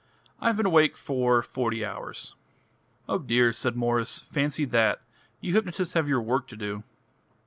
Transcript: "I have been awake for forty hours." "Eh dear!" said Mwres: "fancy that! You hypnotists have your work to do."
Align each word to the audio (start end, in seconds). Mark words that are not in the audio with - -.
"I 0.39 0.47
have 0.47 0.57
been 0.57 0.65
awake 0.65 0.97
for 0.97 1.43
forty 1.43 1.85
hours." 1.85 2.33
"Eh 3.07 3.19
dear!" 3.23 3.53
said 3.53 3.75
Mwres: 3.75 4.23
"fancy 4.23 4.65
that! 4.65 5.03
You 5.41 5.53
hypnotists 5.53 5.93
have 5.93 6.09
your 6.09 6.21
work 6.23 6.47
to 6.47 6.57
do." 6.57 6.83